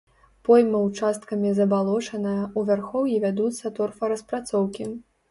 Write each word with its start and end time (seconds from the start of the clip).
Пойма 0.47 0.79
ўчасткамі 0.83 1.49
забалочаная, 1.59 2.39
у 2.61 2.63
вярхоўі 2.69 3.19
вядуцца 3.25 3.73
торфараспрацоўкі. 3.81 4.89